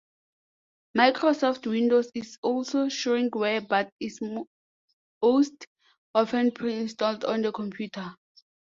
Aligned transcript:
Microsoft 0.97 1.67
Windows 1.67 2.09
is 2.15 2.39
also 2.41 2.87
shrinkware, 2.87 3.67
but 3.67 3.93
is 3.99 4.19
most 5.21 5.67
often 6.15 6.49
pre-installed 6.49 7.23
on 7.23 7.43
the 7.43 7.51
computer. 7.51 8.11